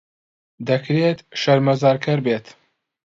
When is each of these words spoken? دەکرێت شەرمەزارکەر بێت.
دەکرێت 0.67 1.19
شەرمەزارکەر 1.41 2.19
بێت. 2.25 2.45